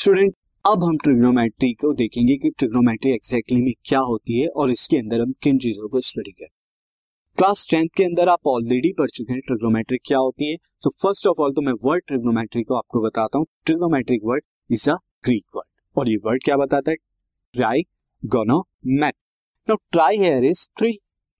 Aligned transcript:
Student 0.00 0.34
अब 0.64 0.84
हम 0.84 0.96
trigonometry 0.96 1.72
को 1.80 1.92
देखेंगे 1.94 2.36
कि 2.36 2.50
ट्रिग्नोमेट्री 2.50 3.10
एग्जैक्टली 3.12 3.60
में 3.62 3.72
क्या 3.86 3.98
होती 4.00 4.38
है 4.40 4.46
और 4.60 4.70
इसके 4.70 4.96
अंदर 4.96 5.20
हम 5.20 5.32
किन 5.42 5.58
चीज़ों 5.58 5.88
को 5.88 6.00
स्टडी 6.00 6.30
करें 6.30 6.48
क्लास 7.38 7.66
टेंथ 7.70 7.88
के 7.96 8.04
अंदर 8.04 8.28
आप 8.28 8.46
ऑलरेडी 8.46 8.92
पढ़ 8.98 9.10
चुके 9.10 9.32
हैं 9.32 9.40
ट्रिग्नोमेट्री 9.46 9.98
क्या 10.04 10.18
होती 10.18 10.50
है। 10.50 10.56
सो 10.56 10.90
फ़र्स्ट 11.02 11.26
ऑफ़ 11.26 11.40
ऑल 11.42 11.52
तो 11.52 11.62
मैं 11.62 11.72
वर्ड 11.84 12.04
ट्रिग्नोमेट्री 12.06 12.62
को 12.62 12.74
आपको 12.74 13.02
बताता 13.02 13.38
हूँ। 13.38 13.46
Trigonometric 13.66 14.22
word 14.24 14.44
is 14.70 14.88
a 14.90 14.94
Greek 15.24 15.44
word 15.56 15.98
और 15.98 16.08
ये 16.08 16.16
वर्ड 16.24 16.44
क्या 16.44 16.56
बताता 16.56 16.90
है? 16.90 16.96
Tri 17.54 17.82
gono 18.22 18.58
met 18.94 19.14
no 19.68 19.76
tri 19.92 20.18
here 20.18 20.44
is 20.44 20.66
three 20.78 20.96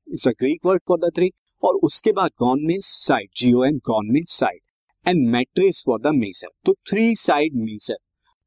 is 0.09 0.29
a 0.29 0.33
Greek 0.33 0.67
word 0.67 0.83
for 0.89 0.99
the 0.99 1.13
three 1.17 1.31
और 1.63 1.81
उसके 1.85 2.13
बाद 2.13 2.31
gon 2.41 2.67
means 2.67 2.77
side 2.83 3.31
G O 3.37 3.65
N 3.65 3.81
gon 3.87 4.12
means 4.12 4.23
side 4.29 4.61
and 5.06 5.27
metrics 5.31 5.83
for 5.87 6.01
the 6.01 6.15
measure 6.17 6.55
तो 6.67 6.77
three 6.91 7.15
side 7.17 7.56
major 7.56 7.98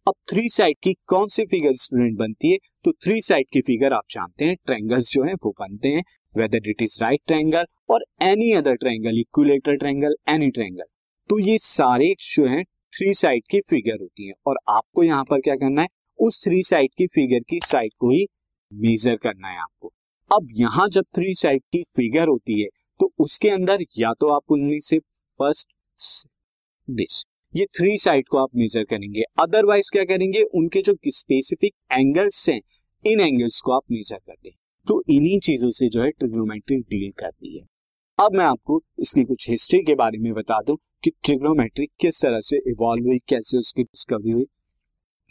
अब 0.07 0.13
three 0.29 0.49
side 0.49 0.75
की 0.83 0.93
कौन 1.07 1.27
सी 1.27 1.43
figure 1.45 1.73
student 1.81 2.17
बनती 2.17 2.51
है? 2.51 2.57
तो 2.85 2.91
थ्री 3.03 3.21
साइड 3.21 3.45
की 3.53 3.61
फिगर 3.61 3.93
आप 3.93 4.03
जानते 4.11 4.45
हैं 4.45 4.55
ट्रायंगल्स 4.65 5.11
जो 5.11 5.23
है, 5.23 5.33
वो 5.35 5.51
बनते 5.59 5.87
हैं 5.87 6.03
whether 6.35 6.69
it 6.69 6.81
is 6.81 6.97
right 7.01 7.19
triangle 7.27 7.65
और 7.89 8.03
any 8.23 8.51
other 8.53 8.75
triangle 8.75 9.19
equilateral 9.19 9.75
triangle 9.77 10.15
any 10.29 10.49
triangle 10.49 10.83
तो 11.29 11.39
ये 11.39 11.57
सारे 11.59 12.13
जो 12.21 12.45
है 12.47 12.63
थ्री 12.63 13.13
साइड 13.13 13.43
की 13.51 13.59
फिगर 13.69 14.01
होती 14.01 14.27
है। 14.27 14.33
और 14.47 14.57
आपको 14.69 15.03
यहाँ 15.03 15.23
पर 15.23 15.39
क्या 15.39 15.55
करना 15.55 15.81
है? 15.81 15.87
उस 16.19 16.43
थ्री 16.43 16.61
साइड 16.63 16.91
की 16.97 17.07
फिगर 17.07 17.43
की 17.49 17.59
साइड 17.63 17.91
को 17.99 18.11
ही 18.11 18.25
मेजर 18.71 19.15
करना 19.17 19.47
है 19.47 19.59
आपको। 19.59 19.93
अब 20.31 20.47
यहाँ 20.57 20.87
जब 20.89 21.05
थ्री 21.15 21.33
साइड 21.35 21.61
की 21.71 21.83
फिगर 21.95 22.27
होती 22.27 22.61
है 22.61 22.67
तो 22.99 23.11
उसके 23.19 23.49
अंदर 23.49 23.85
या 23.99 24.13
तो 24.13 24.33
आप 24.35 24.51
उनमें 24.51 24.79
से 24.81 24.99
फ़र्स्ट 24.99 26.27
दिस 26.87 27.23
ये 27.55 27.65
थ्री 27.65 27.97
साइड 27.97 28.27
को 28.27 28.37
आप 28.37 28.49
मेजर 28.55 28.83
करेंगे। 28.83 29.21
अदरवाइज़ 29.21 29.89
क्या 29.91 30.03
करेंगे? 30.03 30.41
उनके 30.41 30.81
जो 30.81 30.93
स्पेसिफिक 31.07 31.73
एंगल्स 31.91 32.49
हैं, 32.49 32.61
इन 33.05 33.19
एंगल्स 33.19 33.61
को 33.61 33.71
आप 33.71 33.81
मेजर 33.91 34.17
कर 34.17 34.33
दें। 34.43 34.51
तो 34.87 35.03
इन्हीं 35.09 35.39
चीज़ों 35.39 35.69
से 35.69 35.89
जो 35.89 36.01
है 36.01 36.09
ट्रिग्नोमेट्री 36.09 36.77
डील 36.77 37.11
करती 37.11 37.57
है। 37.57 37.65
अब 38.19 38.35
मैं 38.35 38.45
आपको 38.45 38.81
इसकी 38.99 39.23
कुछ 39.23 39.49
हिस्ट्री 39.49 39.79
के 39.79 39.95
बारे 39.95 40.17
में 40.17 40.33
बता 40.33 40.61
दूँ 40.61 40.77
कि 41.03 41.11
ट्रिग्नोमेट्री 41.23 41.85
किस 41.85 42.21
तरह 42.21 42.39
से 42.39 42.57
इवॉल्व 42.57 43.05
हुई, 43.05 43.19
कैसे 43.19 43.57
उसकी 43.57 43.83
डिस्कवरी 43.83 44.31
हुई। 44.31 44.45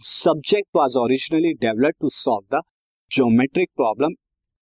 Subject 0.01 0.69
was 0.77 0.98
originally 0.98 1.53
develop 1.55 1.95
to 2.01 2.09
solve 2.09 2.57
the 2.57 2.61
geometric 3.11 3.70
problem 3.77 4.14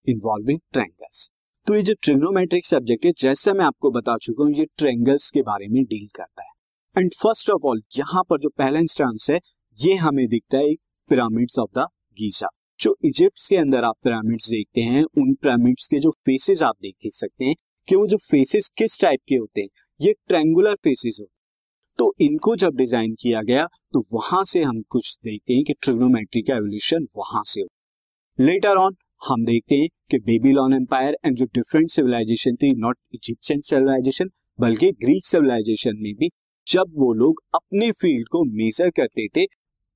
involving 0.07 0.61
triangles 0.73 1.29
तो 1.67 1.75
ये 1.75 1.83
जो 1.83 1.95
ट्रिग्नोमेट्रिक 2.03 2.65
सब्जेक्ट 2.67 3.05
है, 3.05 3.13
जैसे 3.19 3.53
मैं 3.53 3.65
आपको 3.65 3.91
बता 3.91 4.17
चुका 4.17 4.45
हूँ, 4.45 4.53
ये 4.53 4.65
ट्रैंगल्स 4.79 5.31
के 5.31 5.43
बारे 5.43 5.69
में 5.69 5.85
डील 5.85 6.09
करता 6.15 6.43
है। 6.43 6.50
एंड 6.97 7.11
फ़र्स्ट 7.15 7.51
ऑफ़ 7.51 7.67
ऑल 7.67 7.81
यहाँ 7.97 8.23
पर 8.31 8.39
जो 8.39 8.49
पहला 8.49 8.79
इंस्टांस 8.79 9.27
है, 9.31 9.39
ये 9.79 9.95
हमें 9.95 10.27
दिखता 10.29 10.59
है 10.59 10.75
पिरामिड्स 11.11 11.59
ऑफ़ 11.59 11.71
द 11.79 11.87
गीजा 12.19 12.49
जो 12.81 12.95
इजिप्ट 13.05 13.49
के 13.49 13.57
अंदर 13.57 13.85
आप 13.85 13.95
पिरामिड्स 14.05 14.49
देखते 14.51 14.81
हैं, 14.81 15.03
उन 15.03 15.35
पिरामिड्स 15.35 15.87
के 15.87 15.99
जो 15.99 16.11
फेसेस 16.27 16.63
आप 16.63 16.75
देख 16.83 17.09
सकते 17.09 17.45
हैं, 17.45 17.55
कि 17.89 17.97
वो 17.97 18.07
जो 18.07 18.17
फेसेस 18.21 18.69
किस 18.79 19.01
टाइप 19.01 19.21
के 19.29 19.35
होते 19.35 19.61
हैं, 19.61 19.69
ये 20.01 20.13
ट्रेंगुलर 20.29 20.75
फेसेस 20.75 21.19
होते 21.21 21.31
हैं। 21.31 21.39
तो 21.99 22.13
इनको 22.21 22.57
जब 22.57 22.77
डिज़ाइन 22.77 23.15
किया 23.15 23.43
गया 23.43 23.67
तो 23.93 24.03
वहाँ 24.13 24.43
से 24.45 24.63
हम 24.63 24.81
कुछ 24.91 25.17
देखते 25.25 25.55
हैं 25.55 25.65
कि 25.65 25.75
ट्रिग्नोमेट्री 25.83 26.43
का 26.43 26.55
एवोल्यूशन 26.55 27.07
वहाँ 27.17 27.43
से 27.45 27.61
हो। 27.61 27.69
लेटर 28.39 28.77
ऑन 28.77 28.97
हम 29.29 29.45
देखते 29.45 29.75
हैं 29.75 29.89
कि 30.11 30.19
बेबीलोन 30.21 30.75
एम्पायर 30.75 31.17
एंड 31.27 31.37
जो 31.37 31.45
डिफरेंट 31.55 31.91
सिविलाइजेशन 31.91 32.57
थी 32.57 32.75
नॉट 32.77 32.99
इजिप्शियन 33.15 33.61
सिविलाइजेशन 33.63 34.31
बल्कि 34.59 34.91
ग्रीक 35.03 35.27
सिविलाइजेशन 35.27 35.97
में 35.97 36.15
भी 36.15 36.31
जब 36.71 36.93
वो 36.95 37.13
लोग 37.13 37.43
अपने 37.55 37.91
फ़ील्ड 37.91 38.29
को 38.29 38.45
मेजर 38.45 38.91
करते 38.91 39.29
थे 39.29 39.43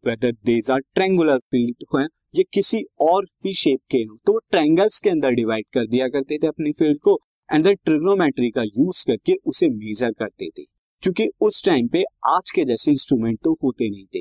weather 0.06 0.32
they 0.32 0.70
are 0.70 0.78
triangular 0.78 1.38
field 1.38 1.84
हो 1.94 2.08
ये 2.34 2.44
किसी 2.54 2.84
और 3.00 3.24
भी 3.42 3.52
शेप 3.52 3.80
के 3.90 3.98
हो 3.98 4.18
तो 4.26 4.32
वो 4.32 4.38
ट्रेंगल्स 4.38 5.00
के 5.00 5.10
अंदर 5.10 5.30
डिवाइड 5.30 5.64
कर 5.74 5.86
दिया 5.86 6.08
करते 6.08 6.38
थे 6.38 6.46
अपनी 6.46 6.72
फ़ील्ड 6.72 6.98
को 6.98 7.18
एंड 7.52 7.68
ट्रिग्नोमेट्री 7.68 8.50
का 8.50 8.62
यूज़ 8.62 9.04
करके 9.06 9.34
उसे 9.46 9.68
मेजर 9.68 10.12
करते 10.12 10.48
थे। 10.48 10.62
क्योंकि 11.02 11.28
उस 11.40 11.64
टाइम 11.64 11.88
पे 11.88 12.04
आज 12.26 12.50
के 12.50 12.64
जैसे 12.64 12.90
इंस्ट्रूमेंट 12.90 13.38
तो 13.44 13.58
होते 13.62 13.90
नहीं 13.90 14.06
थे 14.14 14.20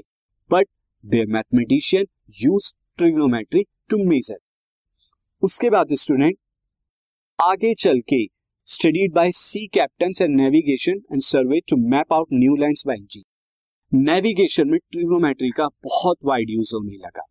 but 0.52 0.68
there 1.06 1.28
mathematician 1.28 2.06
use 2.42 2.74
trigonometry 2.98 3.64
to 3.90 3.98
measure 3.98 4.38
उसके 5.42 5.70
बाद 5.70 5.88
स्टूडेंट 5.92 6.38
आगे 7.44 7.74
चल 7.74 8.00
के 8.00 8.26
studied 8.68 9.12
by 9.14 9.32
sea 9.32 9.66
captain 9.68 10.12
and 10.22 10.36
navigation 10.36 11.00
and 11.12 11.22
survey 11.22 11.60
to 11.70 11.76
map 11.90 12.14
out 12.14 12.28
new 12.34 12.56
land 12.56 12.76
by 12.88 12.98
ji 13.12 13.24
navigation 13.92 14.68
में 14.68 14.78
ट्रिग्नोमेट्री 14.82 15.50
का 15.50 15.68
बहुत 15.86 16.18
वाइड 16.26 16.50
यूज़ 16.50 16.72
होने 16.76 16.96
लगा। 16.98 17.24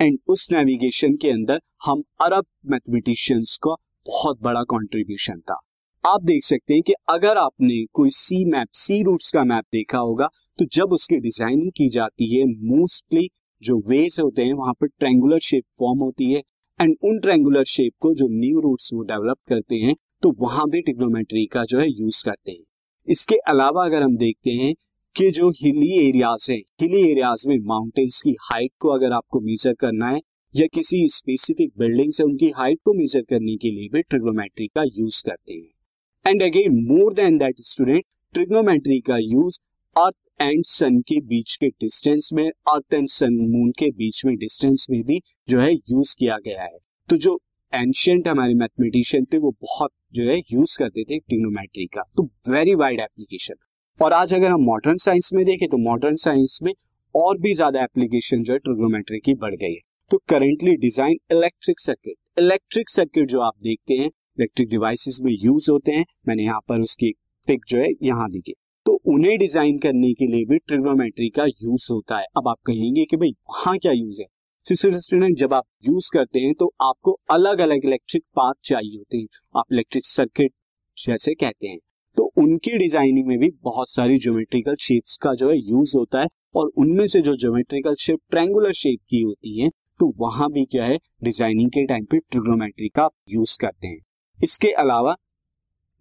एंड 0.00 0.18
उस 0.28 0.46
नेविगेशन 0.52 1.16
के 1.16 1.30
अंदर 1.30 1.60
हम 1.86 2.02
अरब 2.22 2.44
मैथमेटिशियंस 2.66 3.56
का 3.62 3.74
बहुत 4.06 4.42
बड़ा 4.42 4.62
कंट्रीब्यूशन 4.72 5.40
था। 5.40 5.58
आप 6.04 6.24
देख 6.24 6.44
सकते 6.44 6.74
हैं 6.74 6.82
कि 6.82 6.94
अगर 7.08 7.38
आपने 7.38 7.84
कोई 7.92 8.10
सी 8.14 8.44
मैप 8.46 8.68
सी 8.74 9.02
रूट्स 9.02 9.30
का 9.32 9.44
मैप 9.44 9.64
देखा 9.72 9.98
होगा 10.00 10.28
तो 10.58 10.64
जब 10.72 10.92
उसकी 10.92 11.16
डिज़ाइनिंग 11.20 11.70
की 11.76 11.88
जाती 11.88 12.34
है 12.34 12.44
मोस्टली 12.68 13.28
जो 13.62 13.78
वेज 13.88 14.20
होते 14.20 14.42
हैं, 14.42 14.52
वहाँ 14.52 14.74
पर 14.74 14.86
ट्रेंगुलर 14.88 15.40
शेप 15.40 15.64
फॉर्म 15.78 15.98
होती 16.00 16.32
है। 16.32 16.42
एंड 16.80 16.94
उन 17.02 17.18
ट्रेंगुलर 17.20 17.64
शेप 17.68 17.92
को 18.00 18.14
जो 18.14 18.28
न्यू 18.38 18.60
रूट्स 18.60 18.90
वो 18.94 19.02
डेवलप 19.06 19.38
करते 19.48 19.76
हैं 19.78 19.96
तो 20.22 20.34
वहाँ 20.40 20.68
भी 20.70 20.80
टिग्नोमेट्री 20.82 21.44
का 21.46 21.64
जो 21.64 21.78
है 21.78 21.86
यूज़ 21.88 22.22
करते 22.24 22.52
हैं। 22.52 22.64
इसके 23.08 23.36
अलावा 23.48 23.84
अगर 23.84 24.02
हम 24.02 24.16
देखते 24.16 24.50
हैं 24.52 24.74
कि 25.16 25.30
जो 25.30 25.48
हिली 25.50 25.92
एरियाज़ 25.98 26.50
है 26.52 26.58
हिली 26.80 27.00
एरियाज़ 27.10 27.48
में 27.48 27.56
माउंटेन्स 27.58 28.20
की 28.20 28.36
हाइट 28.42 28.70
को 28.80 28.88
अगर 28.88 29.12
आपको 29.12 29.40
मेजर 29.40 29.74
करना 29.74 30.08
है, 30.08 30.20
या 30.54 30.66
किसी 30.66 31.06
स्पेसिफिक 31.08 31.72
बिल्डिंग 31.78 32.12
से 32.12 32.24
उनकी 32.24 32.50
हाइट 32.50 32.78
को 32.84 32.94
मेजर 32.94 33.22
करने 33.22 33.56
के 33.56 33.70
लिए 33.70 33.88
भी 33.88 34.02
ट्रिग्नोमेट्री 34.02 34.66
का 34.66 34.82
यूज़ 34.84 35.22
करते 35.26 35.52
हैं। 35.52 36.30
And 36.30 36.42
again 36.42 36.78
more 36.86 37.14
than 37.14 37.38
that 37.38 37.60
student 37.60 38.04
trigonometry 38.34 39.00
का 39.00 39.18
यूज़ 39.18 39.58
अर्थ 39.96 40.42
एंड 40.42 40.64
सन 40.64 41.00
के 41.00 41.20
बीच 41.20 41.56
के 41.56 41.68
डिस्टेंस 41.68 42.28
में 42.32 42.48
अर्थ 42.48 42.94
एंड 42.94 43.08
सन 43.08 43.34
मून 43.50 43.70
के 43.70 43.90
बीच 43.90 44.24
में 44.24 44.36
डिस्टेंस 44.36 44.86
में 44.90 45.02
भी 45.02 45.20
जो 45.48 45.60
है 45.60 45.72
यूज़ 45.72 46.14
किया 46.18 46.36
गया 46.38 46.62
है। 46.62 46.78
तो 47.08 47.16
जो 47.16 47.40
एंशियंट 47.72 48.28
हमारे 48.28 48.54
मैथमेटिशियन 48.54 49.24
थे, 49.24 49.38
वो 49.38 49.50
बहुत 49.52 49.90
जो 50.14 50.22
है 50.24 50.38
यूज़ 50.38 50.78
करते 50.78 51.04
थे 51.04 51.18
टिग्नोमेट्री 51.20 51.86
का। 51.86 52.02
तो 52.16 52.22
वेरी 52.48 52.74
वाइड 52.74 53.00
एप्लीकेशन 53.00 53.54
और 54.00 54.12
आज 54.12 54.34
अगर 54.34 54.50
हम 54.50 54.62
मॉडर्न 54.62 54.96
साइंस 54.98 55.30
में 55.34 55.44
देखें 55.44 55.68
तो 55.68 55.78
मॉडर्न 55.80 56.16
साइंस 56.18 56.58
में 56.62 56.72
और 57.14 57.38
भी 57.38 57.52
ज़्यादा 57.54 57.82
एप्लीकेशन 57.82 58.42
जो 58.42 58.52
है 58.52 58.58
ट्रिग्नोमेट्री 58.58 59.18
की 59.20 59.34
बढ़ 59.36 59.54
गई 59.54 59.72
है। 59.72 59.80
तो 60.10 60.18
currently 60.28 60.74
design 60.78 61.16
electric 61.32 61.80
circuit 61.80 62.40
electric 62.40 62.90
circuit 62.90 63.28
जो 63.28 63.40
आप 63.40 63.54
देखते 63.62 63.94
हैं 63.94 64.06
इलेक्ट्रिक 64.06 64.68
डिवाइसेस 64.68 65.18
में 65.22 65.32
यूज़ 65.34 65.70
होते 65.70 65.92
हैं, 65.92 66.04
मैंने 66.28 66.42
यहाँ 66.42 66.60
पर 66.68 66.80
उसकी 66.80 67.12
पिक 67.48 67.64
जो 67.68 67.78
है 67.78 67.88
यहाँ 68.02 68.28
दी 68.30 68.54
तो 68.86 68.92
उन्हें 69.06 69.38
डिज़ाइन 69.38 69.78
करने 69.78 70.12
के 70.14 70.26
लिए 70.26 70.44
भी 70.44 70.58
ट्रिग्नोमेट्री 70.58 71.28
का 71.28 71.44
यूज़ 71.44 71.86
होता 71.92 72.18
है। 72.18 72.24
अब 72.36 72.48
आप 72.48 72.56
कहेंगे 72.66 73.04
कि 73.04 73.16
भाई, 73.16 73.30
वहाँ 73.30 73.76
क्या 73.78 73.92
यूज़ 73.92 74.20
है? 74.20 74.26
स्टूडेंट 74.64 75.36
जब 75.38 75.54
आप 75.54 75.64
यूज़ 75.84 76.08
करते 76.14 76.40
हैं 76.40 76.54
तो 76.54 76.66
आपको 76.82 77.12
अलग 77.30 77.58
अलग 77.58 77.84
इलेक्ट्रिक 77.84 78.22
पाथ 78.36 78.54
चाहिए 78.64 78.96
होते 78.96 79.16
हैं। 79.16 79.26
आप 79.56 79.72
इलेक्ट्रिक 79.72 80.06
सर्किट 80.06 80.52
जैसे 80.96 81.34
कहते 81.34 81.68
हैं। 81.68 81.78
तो 82.16 82.24
उनकी 82.38 82.78
डिज़ाइनिंग 82.78 83.26
में 83.26 83.38
भी 83.38 83.48
बहुत 83.62 83.90
सारी 83.90 84.18
ज्योमेट्रिकल 84.18 84.74
शेप्स 84.80 85.16
का 85.16 85.32
जो 85.34 85.50
है 85.50 85.56
यूज़ 85.58 85.96
होता 85.96 86.20
है 86.20 86.28
और 86.54 86.70
उनमें 86.78 87.06
से 87.06 87.20
जो 87.20 87.36
ज्योमेट्रिकल 87.36 87.94
शेप 87.98 88.18
ट्रेंगुलर 88.30 88.72
शेप 88.72 88.98
की 89.10 89.20
होती 89.22 89.60
है 89.60 89.68
तो 90.00 90.12
वहाँ 90.18 90.50
भी 90.52 90.64
क्या 90.64 90.84
है 90.84 90.98
डिज़ाइनिंग 91.24 91.70
के 91.70 91.84
टाइम 91.86 92.04
पे 92.04 92.18
ट्रिग्नोमेट्री 92.20 92.88
का 92.88 93.08
यूज़ 93.28 93.56
करते 93.60 93.86
हैं। 93.86 94.00
इसके 94.38 94.72
अलावा 94.78 95.16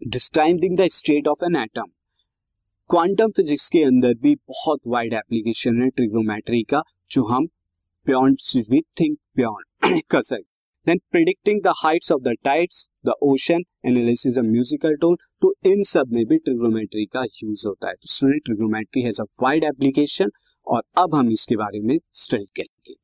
describing 0.02 0.78
the 0.78 0.88
state 0.94 1.28
of 1.28 1.46
an 1.46 1.56
atom 1.56 1.92
quantum 2.90 3.32
physics 3.32 3.70
के 3.70 3.84
अंदर 3.84 4.14
भी 4.22 4.36
बहुत 4.36 4.80
वाइड 4.88 5.14
एप्लीकेशन 5.14 5.82
है 5.84 5.90
ट्रिग्नोमेट्री 5.90 6.62
का, 6.64 6.84
जो 7.12 7.24
हम 7.26 7.48
beyond 8.10 8.36
we 8.56 8.78
think 8.78 9.16
beyond. 9.40 10.02
कर 10.10 10.22
सकते 10.22 10.50
म्यूजिकल 14.42 14.96
टोन 14.96 15.18
तो 15.42 15.54
इन 15.66 15.84
सब 15.84 16.06
में 16.10 16.26
भी 16.26 16.38
ट्रिग्नोमेट्री 16.38 17.06
का 17.06 17.24
यूज़ 17.44 17.68
होता 17.68 17.88
है। 17.88 17.94
Student 18.02 18.42
trigonometry 18.46 19.02
has 19.02 19.22
a 19.22 19.26
wide 19.44 19.64
application 19.64 20.30
और 20.68 20.84
अब 20.98 21.16
हम 21.16 21.32
इसके 21.32 21.56
बारे 21.56 21.80
में 21.80 22.00
स्टडी 22.12 22.46
करेंगे। 22.46 22.96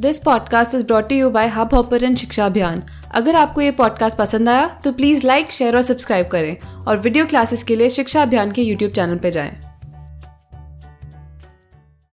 This 0.00 0.18
podcast 0.18 0.74
is 0.74 0.84
brought 0.84 1.12
you 1.12 1.30
by 1.30 1.48
Hubhopper 1.74 2.14
Shiksha 2.14 2.46
Abhiyan 2.46 2.82
अगर 3.14 3.34
आपको 3.34 3.60
ये 3.60 3.70
पॉडकास्ट 3.70 4.18
पसंद 4.18 4.48
आया 4.48 4.80
तो 4.84 4.92
प्लीज़ 4.92 5.26
लाइक 5.26 5.50
शेयर 5.50 5.76
और 5.76 5.82
सब्सक्राइब 5.82 6.28
करें 6.28 6.84
और 6.84 7.00
वीडियो 7.00 7.26
क्लासेस 7.26 7.64
के 7.64 7.76
लिए 7.76 7.90
शिक्षा 7.90 8.22
अभियान 8.22 8.52
के 8.52 8.62
यूट्यूब 8.62 8.92
चैनल 8.92 9.18
पर 9.18 9.30
जाएँ। 9.30 9.65